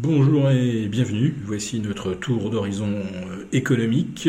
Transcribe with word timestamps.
Bonjour 0.00 0.48
et 0.48 0.86
bienvenue. 0.86 1.34
Voici 1.44 1.80
notre 1.80 2.14
tour 2.14 2.50
d'horizon 2.50 2.86
euh, 2.86 3.48
économique, 3.50 4.28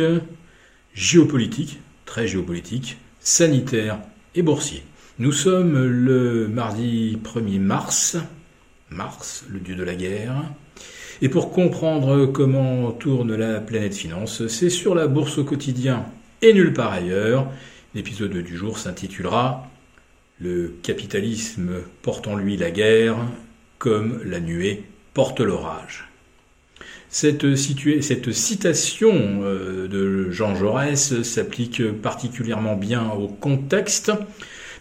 géopolitique, 0.95 1.79
très 2.05 2.27
géopolitique, 2.27 2.97
sanitaire 3.19 3.99
et 4.33 4.41
boursier. 4.41 4.81
Nous 5.19 5.31
sommes 5.31 5.77
le 5.85 6.47
mardi 6.47 7.19
1er 7.23 7.59
mars, 7.59 8.17
Mars, 8.89 9.45
le 9.47 9.59
dieu 9.59 9.75
de 9.75 9.83
la 9.83 9.93
guerre. 9.93 10.43
Et 11.21 11.29
pour 11.29 11.51
comprendre 11.51 12.25
comment 12.25 12.91
tourne 12.91 13.35
la 13.35 13.59
planète 13.59 13.93
finance, 13.93 14.47
c'est 14.47 14.71
sur 14.71 14.95
la 14.95 15.05
bourse 15.05 15.37
au 15.37 15.43
quotidien 15.43 16.07
et 16.41 16.51
nulle 16.51 16.73
part 16.73 16.93
ailleurs. 16.93 17.47
L'épisode 17.93 18.33
du 18.33 18.57
jour 18.57 18.79
s'intitulera 18.79 19.69
Le 20.39 20.73
capitalisme 20.81 21.73
porte 22.01 22.27
en 22.27 22.35
lui 22.35 22.57
la 22.57 22.71
guerre 22.71 23.17
comme 23.77 24.19
la 24.25 24.39
nuée 24.39 24.83
porte 25.13 25.39
l'orage. 25.39 26.09
Cette, 27.09 27.55
citation 28.31 29.13
euh, 29.43 29.87
de 29.87 30.29
Jean 30.29 30.55
Jaurès 30.55 31.23
s'applique 31.23 31.83
particulièrement 31.91 32.75
bien 32.75 33.09
au 33.09 33.27
contexte, 33.27 34.11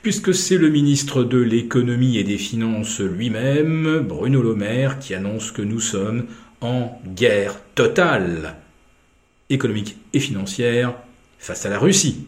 puisque 0.03 0.35
c'est 0.35 0.59
le 0.59 0.69
ministre 0.69 1.25
de 1.25 1.39
l'économie 1.39 2.19
et 2.19 2.25
des 2.25 2.37
finances 2.37 3.01
lui-même, 3.01 4.01
Bruno 4.07 4.43
Le 4.43 4.55
Maire, 4.55 4.99
qui 4.99 5.15
annonce 5.15 5.53
que 5.53 5.63
nous 5.63 5.81
sommes 5.81 6.27
en 6.61 7.01
guerre 7.07 7.55
totale, 7.75 8.57
économique 9.49 9.97
et 10.13 10.21
financière, 10.21 10.95
face 11.39 11.65
à 11.65 11.71
la 11.71 11.79
Russie. 11.79 12.27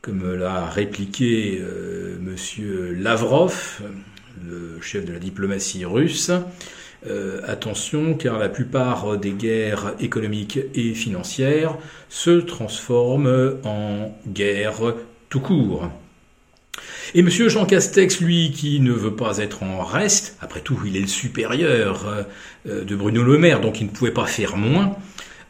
Comme 0.00 0.34
l'a 0.34 0.66
répliqué 0.66 1.58
euh, 1.60 2.16
M. 2.18 2.94
Lavrov, 2.98 3.82
le 4.42 4.80
chef 4.80 5.04
de 5.04 5.12
la 5.12 5.18
diplomatie 5.18 5.84
russe, 5.84 6.30
euh, 7.06 7.40
attention, 7.46 8.14
car 8.14 8.38
la 8.38 8.48
plupart 8.48 9.18
des 9.18 9.32
guerres 9.32 9.94
économiques 10.00 10.58
et 10.74 10.94
financières 10.94 11.76
se 12.08 12.40
transforment 12.40 13.58
en 13.64 14.16
guerre 14.26 14.94
tout 15.28 15.40
court. 15.40 15.90
Et 17.14 17.20
M. 17.20 17.28
Jean 17.28 17.66
Castex, 17.66 18.20
lui, 18.20 18.50
qui 18.50 18.80
ne 18.80 18.92
veut 18.92 19.14
pas 19.14 19.38
être 19.38 19.62
en 19.62 19.84
reste, 19.84 20.36
après 20.40 20.60
tout, 20.60 20.80
il 20.86 20.96
est 20.96 21.02
le 21.02 21.06
supérieur 21.06 22.06
euh, 22.66 22.84
de 22.84 22.96
Bruno 22.96 23.22
Le 23.22 23.38
Maire, 23.38 23.60
donc 23.60 23.80
il 23.80 23.86
ne 23.86 23.92
pouvait 23.92 24.10
pas 24.10 24.26
faire 24.26 24.56
moins, 24.56 24.96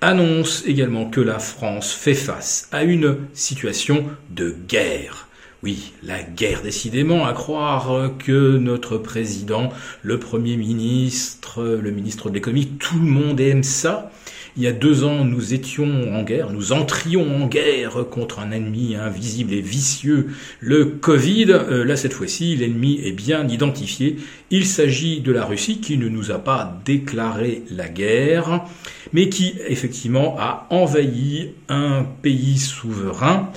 annonce 0.00 0.64
également 0.66 1.08
que 1.08 1.20
la 1.20 1.38
France 1.38 1.92
fait 1.92 2.14
face 2.14 2.68
à 2.72 2.82
une 2.82 3.16
situation 3.32 4.04
de 4.30 4.54
guerre. 4.68 5.28
Oui, 5.64 5.94
la 6.02 6.22
guerre 6.22 6.60
décidément, 6.60 7.24
à 7.24 7.32
croire 7.32 8.18
que 8.18 8.58
notre 8.58 8.98
président, 8.98 9.72
le 10.02 10.18
Premier 10.18 10.58
ministre, 10.58 11.64
le 11.64 11.90
ministre 11.90 12.28
de 12.28 12.34
l'économie, 12.34 12.66
tout 12.78 12.98
le 12.98 13.06
monde 13.06 13.40
aime 13.40 13.62
ça. 13.62 14.12
Il 14.58 14.62
y 14.62 14.66
a 14.66 14.72
deux 14.72 15.04
ans, 15.04 15.24
nous 15.24 15.54
étions 15.54 16.12
en 16.12 16.22
guerre, 16.22 16.50
nous 16.50 16.72
entrions 16.72 17.42
en 17.42 17.46
guerre 17.46 18.04
contre 18.10 18.40
un 18.40 18.50
ennemi 18.50 18.94
invisible 18.94 19.54
et 19.54 19.62
vicieux, 19.62 20.26
le 20.60 20.84
Covid. 20.84 21.46
Euh, 21.52 21.82
là, 21.82 21.96
cette 21.96 22.12
fois-ci, 22.12 22.56
l'ennemi 22.56 23.00
est 23.02 23.12
bien 23.12 23.48
identifié. 23.48 24.18
Il 24.50 24.66
s'agit 24.66 25.22
de 25.22 25.32
la 25.32 25.46
Russie 25.46 25.80
qui 25.80 25.96
ne 25.96 26.10
nous 26.10 26.30
a 26.30 26.40
pas 26.40 26.78
déclaré 26.84 27.62
la 27.70 27.88
guerre, 27.88 28.66
mais 29.14 29.30
qui, 29.30 29.54
effectivement, 29.66 30.36
a 30.38 30.66
envahi 30.68 31.52
un 31.70 32.04
pays 32.20 32.58
souverain, 32.58 33.50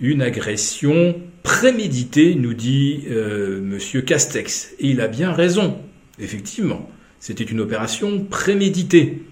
une 0.00 0.22
agression 0.22 1.16
prémédité, 1.42 2.34
nous 2.34 2.54
dit 2.54 3.04
euh, 3.10 3.60
Monsieur 3.60 4.02
Castex. 4.02 4.72
Et 4.78 4.88
il 4.88 5.00
a 5.00 5.08
bien 5.08 5.32
raison, 5.32 5.78
effectivement. 6.18 6.88
C'était 7.18 7.44
une 7.44 7.60
opération 7.60 8.24
préméditée. 8.24 9.22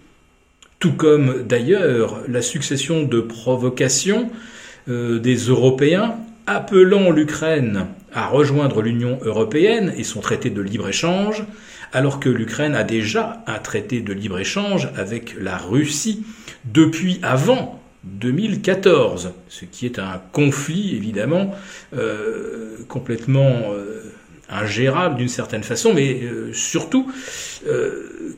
Tout 0.79 0.93
comme 0.93 1.43
d'ailleurs 1.43 2.23
la 2.29 2.43
succession 2.43 3.03
de 3.03 3.21
provocations 3.21 4.31
euh, 4.89 5.19
des 5.19 5.37
Européens 5.37 6.17
appelant 6.47 7.11
l'Ukraine 7.11 7.87
à 8.13 8.27
rejoindre 8.27 8.81
l'Union 8.81 9.19
européenne 9.23 9.93
et 9.97 10.05
son 10.05 10.21
traité 10.21 10.51
de 10.51 10.63
libre-échange, 10.63 11.45
alors 11.93 12.21
que 12.21 12.29
l'Ukraine 12.29 12.75
a 12.75 12.85
déjà 12.85 13.43
un 13.47 13.59
traité 13.59 14.01
de 14.01 14.13
libre-échange 14.13 14.89
avec 14.97 15.35
la 15.39 15.57
Russie 15.57 16.25
depuis 16.65 17.19
avant 17.23 17.78
2014, 18.05 19.33
ce 19.49 19.65
qui 19.65 19.87
est 19.87 19.99
un 19.99 20.21
conflit 20.33 20.95
évidemment 20.97 21.55
euh, 21.97 22.77
complètement 22.89 23.73
euh, 23.73 24.03
ingérable 24.49 25.17
d'une 25.17 25.29
certaine 25.29 25.63
façon, 25.63 25.93
mais 25.95 26.23
euh, 26.23 26.53
surtout 26.53 27.11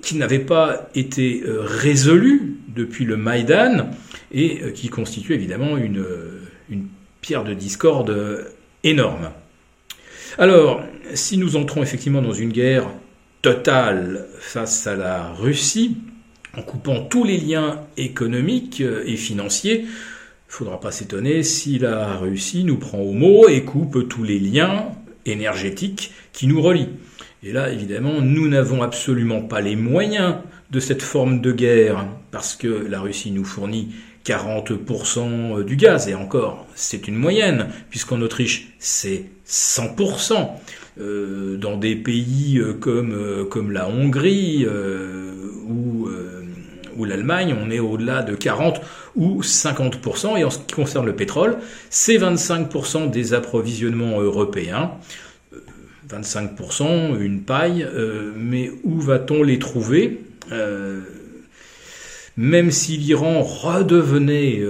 qui 0.03 0.17
n'avait 0.17 0.41
pas 0.41 0.89
été 0.95 1.45
résolu 1.47 2.57
depuis 2.69 3.05
le 3.05 3.17
Maïdan 3.17 3.91
et 4.33 4.73
qui 4.73 4.89
constitue 4.89 5.35
évidemment 5.35 5.77
une, 5.77 6.05
une 6.69 6.87
pierre 7.21 7.45
de 7.45 7.55
discorde 7.55 8.51
énorme. 8.83 9.31
Alors, 10.39 10.83
si 11.15 11.37
nous 11.37 11.55
entrons 11.57 11.83
effectivement 11.83 12.23
dans 12.23 12.33
une 12.33 12.51
guerre 12.51 12.89
totale 13.43 14.27
face 14.41 14.87
à 14.87 14.97
la 14.97 15.29
Russie, 15.29 15.99
en 16.57 16.63
coupant 16.63 17.03
tous 17.03 17.25
les 17.25 17.39
liens 17.39 17.81
économiques 17.97 18.81
euh, 18.81 19.05
et 19.07 19.17
financiers. 19.17 19.81
Il 19.81 20.53
ne 20.53 20.53
faudra 20.53 20.81
pas 20.81 20.91
s'étonner 20.91 21.43
si 21.43 21.79
la 21.79 22.17
Russie 22.17 22.65
nous 22.65 22.77
prend 22.77 22.99
au 22.99 23.13
mot 23.13 23.49
et 23.49 23.63
coupe 23.63 24.09
tous 24.09 24.25
les 24.25 24.41
liens 24.41 24.89
énergétiques 25.25 26.13
qui 26.33 26.47
nous 26.47 26.61
relient. 26.61 26.89
Et 27.43 27.53
là, 27.53 27.71
évidemment, 27.71 28.21
nous 28.21 28.49
n'avons 28.49 28.83
absolument 28.83 29.43
pas 29.43 29.61
les 29.61 29.77
moyens 29.77 30.37
de 30.71 30.81
cette 30.81 31.03
forme 31.03 31.41
de 31.41 31.53
guerre, 31.53 32.07
parce 32.31 32.55
que 32.55 32.69
la 32.69 33.01
Russie 33.01 33.31
nous 33.31 33.45
fournit 33.45 33.95
40% 34.25 35.65
du 35.65 35.77
gaz, 35.77 36.09
et 36.09 36.15
encore, 36.15 36.67
c'est 36.75 37.09
une 37.09 37.17
moyenne, 37.17 37.69
puisqu'en 37.89 38.21
Autriche, 38.21 38.73
c'est 38.79 39.25
100%. 39.47 40.49
Euh, 41.01 41.57
dans 41.57 41.77
des 41.77 41.97
pays 41.97 42.59
euh, 42.59 42.75
comme, 42.75 43.73
la 43.73 43.89
Hongrie, 43.89 44.67
l'Allemagne, 47.05 47.55
on 47.61 47.71
est 47.71 47.79
au-delà 47.79 48.23
de 48.23 48.35
40 48.35 48.81
ou 49.17 49.43
50%. 49.43 50.39
Et 50.39 50.45
en 50.45 50.51
ce 50.51 50.59
qui 50.59 50.75
concerne 50.75 51.07
le 51.07 51.15
pétrole, 51.15 51.59
c'est 51.91 52.19
25% 52.19 53.11
des 53.11 53.35
approvisionnements 53.35 54.21
européens. 54.21 54.93
25%, 56.11 56.85
euh, 57.15 57.21
une 57.21 57.43
paille, 57.43 57.83
euh, 57.83 58.33
mais 58.37 58.71
où 58.85 59.01
va-t-on 59.01 59.43
les 59.43 59.59
trouver? 59.59 60.23
Euh, 60.53 61.01
Même 62.37 62.71
si 62.71 62.97
l'Iran 62.97 63.43
redevenait 63.43 64.63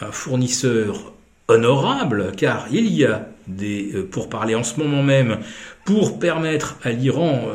un 0.00 0.10
fournisseur 0.10 1.12
honorable, 1.48 2.32
car 2.36 2.66
il 2.72 2.86
y 2.86 3.04
a 3.04 3.28
des 3.46 3.92
pourparlers 4.10 4.54
en 4.54 4.62
ce 4.62 4.80
moment 4.80 5.02
même 5.02 5.38
pour 5.84 6.18
permettre 6.18 6.78
à 6.82 6.92
l'Iran 6.92 7.48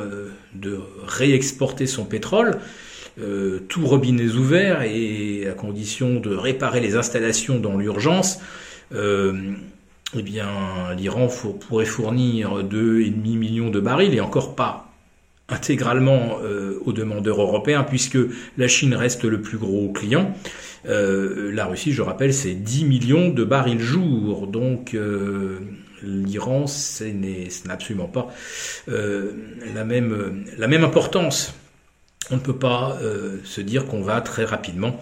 de 0.54 0.80
réexporter 1.04 1.88
son 1.88 2.06
pétrole, 2.06 2.60
euh, 3.22 3.60
tout 3.68 3.86
robinet 3.86 4.30
ouvert 4.32 4.82
et 4.82 5.48
à 5.48 5.54
condition 5.54 6.20
de 6.20 6.34
réparer 6.34 6.80
les 6.80 6.96
installations 6.96 7.60
dans 7.60 7.78
l'urgence, 7.78 8.40
euh, 8.94 9.34
eh 10.18 10.22
bien, 10.22 10.48
l'Iran 10.98 11.28
pourrait 11.68 11.86
fournir 11.86 12.64
2,5 12.64 13.38
millions 13.38 13.70
de 13.70 13.80
barils 13.80 14.14
et 14.14 14.22
encore 14.22 14.56
pas 14.56 14.92
intégralement 15.50 16.40
euh, 16.44 16.80
aux 16.86 16.94
demandeurs 16.94 17.42
européens 17.42 17.84
puisque 17.84 18.18
la 18.58 18.68
Chine 18.68 18.96
reste 18.96 19.26
le 19.26 19.42
plus 19.42 19.58
gros 19.58 19.92
client. 19.92 20.34
la 20.86 21.66
Russie, 21.66 21.92
je 21.92 22.02
rappelle, 22.02 22.34
c'est 22.34 22.54
10 22.54 22.86
millions 22.86 23.30
de 23.30 23.44
barils 23.44 23.82
jour. 23.82 24.48
Donc 24.48 24.96
l'Iran, 26.04 26.68
ce 26.68 27.04
n'est 27.04 27.50
absolument 27.68 28.08
pas 28.08 28.34
la, 28.88 29.84
même, 29.84 30.46
la 30.58 30.68
même 30.68 30.84
importance 30.84 31.54
on 32.32 32.36
ne 32.36 32.42
peut 32.42 32.58
pas 32.58 32.98
euh, 33.02 33.38
se 33.44 33.62
dire 33.62 33.86
qu'on 33.86 34.02
va 34.02 34.22
très 34.22 34.46
rapidement 34.46 35.00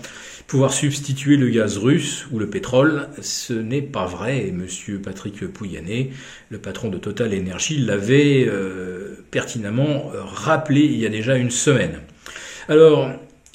pouvoir 0.47 0.71
substituer 0.71 1.35
le 1.35 1.49
gaz 1.49 1.77
russe 1.77 2.25
ou 2.31 2.39
le 2.39 2.49
pétrole. 2.49 3.09
Ce 3.21 3.51
n'est 3.51 3.81
pas 3.81 4.05
vrai. 4.05 4.49
Monsieur 4.53 4.99
Patrick 5.01 5.45
Pouyanné, 5.45 6.13
le 6.49 6.57
patron 6.57 6.87
de 6.87 6.97
Total 6.97 7.37
Energy, 7.37 7.77
l'avait 7.79 8.45
euh, 8.47 9.17
pertinemment 9.29 10.09
rappelé 10.13 10.81
il 10.81 10.97
y 10.97 11.05
a 11.05 11.09
déjà 11.09 11.35
une 11.35 11.51
semaine. 11.51 11.99
Alors, 12.69 13.09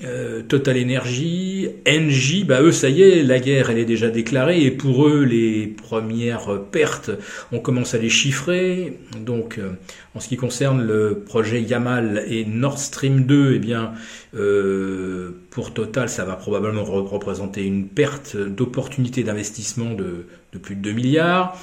euh, 0.05 0.43
Total 0.43 0.83
Energy, 0.83 1.69
Engie, 1.87 2.45
bah 2.45 2.61
eux 2.61 2.73
ça 2.73 2.89
y 2.89 3.03
est, 3.03 3.23
la 3.23 3.39
guerre 3.39 3.71
elle 3.71 3.79
est 3.79 3.85
déjà 3.85 4.09
déclarée 4.09 4.63
et 4.63 4.71
pour 4.71 5.07
eux 5.07 5.23
les 5.23 5.67
premières 5.67 6.61
pertes, 6.73 7.11
on 7.53 7.61
commence 7.61 7.95
à 7.95 7.99
les 7.99 8.09
chiffrer. 8.09 8.99
Donc 9.21 9.59
euh, 9.59 9.73
en 10.15 10.21
ce 10.21 10.29
qui 10.29 10.37
concerne 10.37 10.83
le 10.83 11.23
projet 11.25 11.63
Yamal 11.63 12.25
et 12.27 12.45
Nord 12.45 12.79
Stream 12.79 13.27
2, 13.27 13.53
eh 13.55 13.59
bien 13.59 13.93
euh, 14.35 15.31
pour 15.51 15.73
Total 15.73 16.09
ça 16.09 16.25
va 16.25 16.35
probablement 16.35 16.85
représenter 16.85 17.65
une 17.65 17.87
perte 17.87 18.37
d'opportunité 18.37 19.23
d'investissement 19.23 19.95
de 19.95 20.27
de 20.53 20.59
plus 20.59 20.75
de 20.75 20.81
2 20.81 20.93
milliards. 20.93 21.57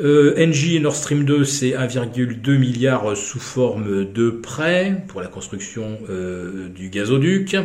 Euh, 0.00 0.34
Engie 0.38 0.76
et 0.76 0.80
Nord 0.80 0.96
Stream 0.96 1.24
2, 1.24 1.44
c'est 1.44 1.70
1,2 1.70 2.56
milliard 2.56 3.16
sous 3.16 3.40
forme 3.40 4.10
de 4.10 4.30
prêt 4.30 5.04
pour 5.08 5.20
la 5.20 5.28
construction 5.28 5.98
euh, 6.08 6.68
du 6.68 6.88
gazoduc. 6.88 7.56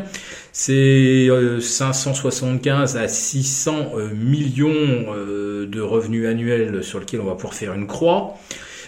C'est 0.52 1.30
575 1.60 2.98
à 2.98 3.08
600 3.08 3.94
millions 4.16 5.06
de 5.68 5.82
revenus 5.82 6.28
annuels 6.28 6.84
sur 6.84 7.00
lesquels 7.00 7.22
on 7.22 7.26
va 7.26 7.36
pouvoir 7.36 7.54
faire 7.54 7.74
une 7.74 7.86
croix. 7.86 8.38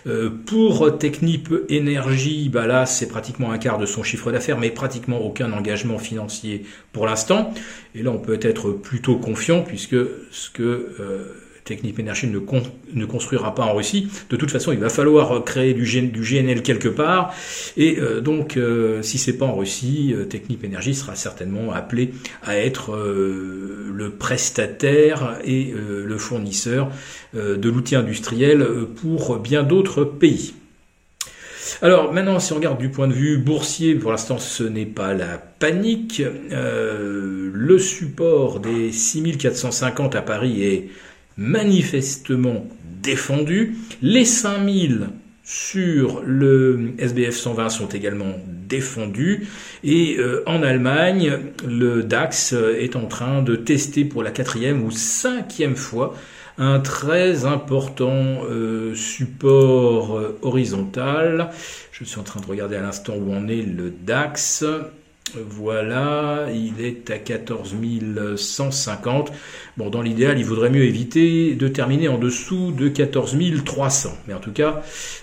Euh, 0.08 0.30
pour 0.46 0.98
Technip 0.98 1.54
Énergie, 1.68 2.50
bah 2.50 2.68
là 2.68 2.86
c'est 2.86 3.08
pratiquement 3.08 3.52
un 3.52 3.58
quart 3.58 3.78
de 3.78 3.86
son 3.86 4.04
chiffre 4.04 4.32
d'affaires, 4.32 4.58
mais 4.58 4.70
pratiquement 4.70 5.20
aucun 5.20 5.52
engagement 5.52 6.00
financier 6.00 6.66
pour 6.94 7.06
l'instant. 7.06 7.54
Et 7.96 8.04
là 8.04 8.12
on 8.12 8.20
peut 8.20 8.40
être 8.42 8.72
plutôt 8.72 9.18
confiant 9.18 9.62
puisque 9.62 9.98
ce 10.32 10.50
que 10.50 10.96
euh, 11.00 11.34
Technip 11.70 12.00
Energy 12.00 12.26
ne, 12.26 13.06
construira 13.06 13.54
pas 13.54 13.62
en 13.62 13.76
Russie. 13.76 14.08
De 14.32 14.36
toute 14.36 14.50
façon, 14.50 14.72
il 14.72 14.80
va 14.80 14.90
falloir 14.90 15.44
créer 15.44 15.76
du, 15.76 15.84
GNL 15.84 16.64
quelque 16.64 16.88
part. 16.88 17.32
Et 17.78 18.00
euh, 18.00 18.22
donc, 18.22 18.58
euh, 18.58 19.04
si 19.04 19.20
c'est 19.20 19.38
pas 19.38 19.46
en 19.46 19.56
Russie, 19.56 20.16
euh, 20.18 20.26
Technip 20.26 20.66
Energy 20.66 20.96
sera 20.96 21.14
certainement 21.14 21.72
appelé 21.72 22.12
à 22.42 22.58
être 22.58 22.98
le 22.98 24.10
prestataire 24.10 25.38
et 25.44 25.74
le 25.76 26.18
fournisseur 26.18 26.90
de 27.34 27.70
l'outil 27.70 27.96
industriel 27.96 28.66
pour 29.02 29.38
bien 29.38 29.64
d'autres 29.64 30.04
pays. 30.04 30.54
Alors 31.82 32.12
maintenant, 32.12 32.40
si 32.40 32.52
on 32.54 32.56
regarde 32.56 32.80
du 32.80 32.90
point 32.90 33.08
de 33.08 33.14
vue 33.14 33.38
boursier, 33.38 33.96
pour 33.96 34.12
l'instant 34.12 34.40
ce 34.40 34.64
n'est 34.64 34.86
pas 34.86 35.14
la 35.14 35.38
panique. 35.38 36.24
le 36.52 37.78
support 37.78 38.60
des 38.60 38.92
6450 38.92 40.16
à 40.16 40.22
Paris 40.22 40.64
est 40.64 40.90
manifestement 41.40 42.68
défendu. 43.02 43.78
Les 44.02 44.26
5000 44.26 45.08
sur 45.44 46.22
le 46.24 46.92
SBF 47.00 47.36
120 47.36 47.70
sont 47.70 47.88
également 47.88 48.36
défendus. 48.68 49.48
Et 49.84 50.18
euh, 50.20 50.44
en 50.46 50.62
Allemagne, 50.62 51.40
le 51.68 52.04
DAX 52.04 52.54
est 52.54 52.96
en 52.96 53.08
train 53.08 53.42
de 53.42 53.56
tester 53.56 54.06
pour 54.06 54.22
la 54.22 54.30
quatrième 54.30 54.84
ou 54.84 54.92
cinquième 54.92 55.76
fois 55.76 56.14
un 56.60 56.82
très 56.82 57.46
important 57.46 58.44
euh, 58.50 58.94
support 58.94 60.18
euh, 60.18 60.38
horizontal. 60.42 61.50
Je 61.94 62.04
suis 62.04 62.20
en 62.20 62.24
train 62.24 62.42
de 62.42 62.46
regarder 62.46 62.76
à 62.76 62.82
l'instant 62.82 63.14
où 63.16 63.34
en 63.34 63.48
est 63.48 63.62
le 63.62 63.90
DAX. 63.90 64.66
Voilà, 65.48 66.48
il 66.54 66.84
est 66.84 67.10
à 67.12 67.18
14 67.18 67.76
150. 68.36 69.32
Bon, 69.78 69.90
dans 69.90 70.02
l'idéal, 70.02 70.40
il 70.40 70.46
vaudrait 70.46 70.70
mieux 70.70 70.84
éviter 70.84 71.56
de 71.56 71.68
terminer 71.68 72.08
en 72.08 72.18
dessous 72.18 72.72
de 72.72 72.90
14 72.90 73.38
300. 73.66 74.18
Mais 74.28 74.34
en 74.34 74.40
tout 74.40 74.52
cas, 74.52 74.82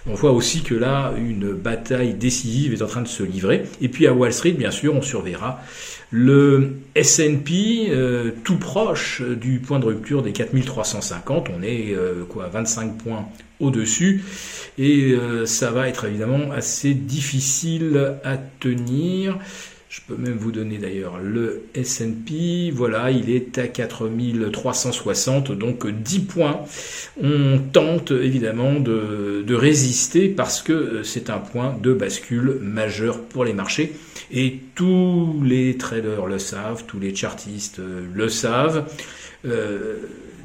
on 0.08 0.14
voit 0.14 0.32
aussi 0.32 0.62
que 0.62 0.74
là, 0.74 1.12
une 1.16 1.52
bataille 1.52 2.14
décisive 2.14 2.72
est 2.72 2.82
en 2.82 2.86
train 2.86 3.02
de 3.02 3.08
se 3.08 3.22
livrer. 3.22 3.64
Et 3.80 3.88
puis 3.88 4.06
à 4.06 4.12
Wall 4.12 4.32
Street, 4.32 4.52
bien 4.52 4.70
sûr, 4.70 4.94
on 4.94 5.02
surveillera 5.02 5.60
le 6.10 6.76
S&P 6.94 7.88
euh, 7.90 8.30
tout 8.44 8.58
proche 8.58 9.22
du 9.22 9.58
point 9.58 9.80
de 9.80 9.86
rupture 9.86 10.22
des 10.22 10.32
4350. 10.32 11.48
On 11.56 11.62
est 11.62 11.94
euh, 11.94 12.24
quoi 12.28 12.48
25 12.48 12.96
points 12.96 13.28
au-dessus. 13.58 14.24
Et 14.78 15.12
euh, 15.12 15.46
ça 15.46 15.70
va 15.70 15.88
être 15.88 16.04
évidemment 16.04 16.52
assez 16.52 16.94
difficile 16.94 18.16
à 18.24 18.36
tenir. 18.36 19.38
Je 19.88 20.00
peux 20.06 20.16
même 20.16 20.36
vous 20.36 20.50
donner 20.50 20.78
d'ailleurs 20.78 21.18
le 21.18 21.62
S&P. 21.74 22.72
Voilà, 22.74 23.12
il 23.12 23.30
est 23.30 23.56
à 23.58 23.68
4360, 23.68 25.52
donc 25.52 25.86
10 25.86 26.20
points. 26.20 26.60
On 27.22 27.58
tente 27.72 28.10
évidemment 28.10 28.80
de, 28.80 29.44
résister 29.54 30.28
parce 30.28 30.60
que 30.60 31.02
c'est 31.02 31.30
un 31.30 31.38
point 31.38 31.76
de 31.80 31.92
bascule 31.92 32.58
majeur 32.60 33.20
pour 33.22 33.44
les 33.44 33.52
marchés. 33.52 33.92
Et 34.32 34.58
tous 34.74 35.40
les 35.44 35.76
traders 35.76 36.26
le 36.26 36.40
savent, 36.40 36.84
tous 36.86 36.98
les 36.98 37.14
chartistes 37.14 37.80
le 38.12 38.28
savent. 38.28 38.86
Euh, 39.44 39.98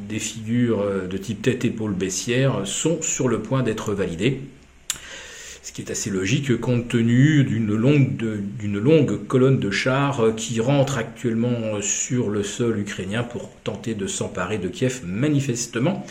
des 0.08 0.20
figures 0.20 0.86
de 1.10 1.18
type 1.18 1.42
tête-épaule 1.42 1.94
baissière 1.94 2.62
sont 2.66 3.02
sur 3.02 3.28
le 3.28 3.42
point 3.42 3.64
d'être 3.64 3.94
validées 3.94 4.42
ce 5.72 5.76
qui 5.78 5.84
est 5.84 5.92
assez 5.92 6.10
logique 6.10 6.60
compte 6.60 6.90
tenu 6.90 7.46
d'une 7.46 7.74
longue, 8.78 9.26
colonne 9.26 9.58
de 9.58 9.72
chars 9.72 10.36
qui 10.36 10.60
rentre 10.60 10.98
actuellement 10.98 11.80
sur 11.80 12.30
le 12.30 12.44
sol 12.44 12.78
ukrainien 12.80 13.24
pour 13.24 13.50
tenter 13.64 13.94
de 13.94 14.06
s'emparer 14.06 14.58
de 14.58 14.68
Kiev 14.68 15.00
manifestement. 15.06 16.06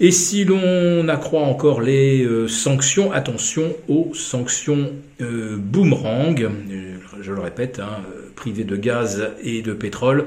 Et 0.00 0.10
si 0.10 0.46
l'on 0.46 1.06
accroît 1.08 1.42
encore 1.42 1.82
les 1.82 2.24
euh, 2.24 2.48
sanctions, 2.48 3.12
attention 3.12 3.76
aux 3.86 4.12
sanctions 4.14 4.90
euh, 5.20 5.58
boomerang, 5.58 6.42
euh, 6.42 6.96
je 7.20 7.34
le 7.34 7.40
répète, 7.40 7.80
hein, 7.80 8.02
privées 8.34 8.64
de 8.64 8.76
gaz 8.76 9.28
et 9.42 9.60
de 9.60 9.74
pétrole, 9.74 10.24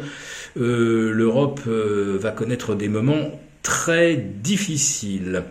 l'Europe 0.56 1.62
va 1.66 2.32
connaître 2.32 2.76
des 2.76 2.88
moments 2.88 3.32
très 3.64 4.16
difficiles. 4.16 5.44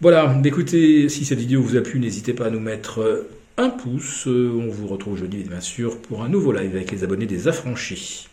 Voilà, 0.00 0.40
écoutez, 0.44 1.08
si 1.08 1.24
cette 1.24 1.40
vidéo 1.40 1.60
vous 1.60 1.76
a 1.76 1.80
plu, 1.80 1.98
n'hésitez 1.98 2.32
pas 2.32 2.46
à 2.46 2.50
nous 2.50 2.60
mettre 2.60 3.26
un 3.56 3.68
pouce. 3.68 4.28
On 4.28 4.68
vous 4.68 4.86
retrouve 4.86 5.18
jeudi, 5.18 5.42
bien 5.42 5.60
sûr, 5.60 6.00
pour 6.00 6.22
un 6.22 6.28
nouveau 6.28 6.52
live 6.52 6.76
avec 6.76 6.92
les 6.92 7.02
abonnés 7.02 7.26
des 7.26 7.48
affranchis. 7.48 8.28